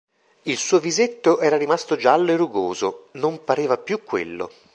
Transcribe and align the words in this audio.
Il 0.45 0.57
suo 0.57 0.79
visetto 0.79 1.39
era 1.41 1.57
rimasto 1.57 1.95
giallo 1.95 2.31
e 2.31 2.35
rugoso; 2.35 3.09
non 3.11 3.43
pareva 3.43 3.77
più 3.77 4.01
quello. 4.03 4.49